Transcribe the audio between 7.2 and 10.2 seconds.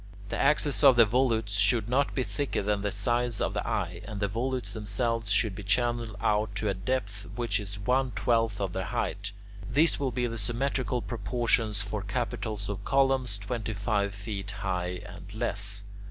which is one twelfth of their height. These will